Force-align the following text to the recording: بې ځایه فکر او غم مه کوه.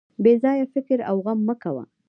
بې 0.23 0.33
ځایه 0.43 0.65
فکر 0.73 0.97
او 1.09 1.15
غم 1.25 1.39
مه 1.47 1.55
کوه. 1.61 1.83